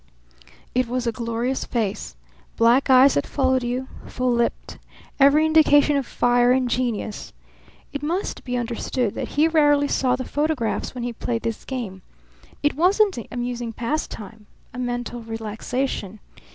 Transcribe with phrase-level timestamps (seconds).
[0.73, 2.15] It was a glorious face
[2.57, 4.79] black eyes that followed you; full lipped;
[5.19, 7.33] every indication of fire and genius.
[7.93, 12.01] It must be understood that he rarely saw the photographs when he played this game.
[12.63, 16.19] It wasn't an amusing pastime, a mental relaxation.